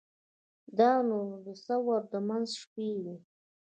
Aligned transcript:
دا 0.77 0.91
نو 1.07 1.19
د 1.45 1.47
ثور 1.65 2.01
د 2.11 2.15
منځ 2.27 2.47
شپې 2.61 2.89
وې. 3.03 3.15